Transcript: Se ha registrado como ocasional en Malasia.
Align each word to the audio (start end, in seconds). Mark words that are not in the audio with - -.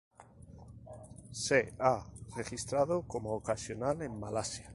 Se 1.31 1.75
ha 1.77 2.03
registrado 2.35 3.03
como 3.03 3.35
ocasional 3.35 4.01
en 4.01 4.19
Malasia. 4.19 4.67